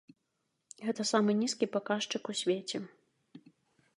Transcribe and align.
Гэта 0.85 1.05
самы 1.09 1.31
нізкі 1.41 1.69
паказчык 1.75 2.23
у 2.33 2.37
свеце. 2.41 2.77